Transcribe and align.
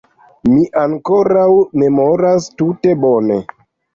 Mi 0.51 0.61
ankoraŭ 0.83 1.43
memoras 1.83 2.49
tute 2.61 2.95
bone. 3.07 3.37